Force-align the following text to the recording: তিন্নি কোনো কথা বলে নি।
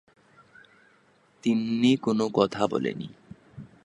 তিন্নি 1.43 1.91
কোনো 1.97 2.25
কথা 2.29 2.61
বলে 2.67 2.91
নি। 2.93 3.07